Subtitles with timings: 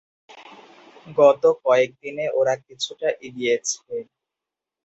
[1.17, 3.77] গত কয়েক দিনে ওরা কিছুটা এগিয়েছে।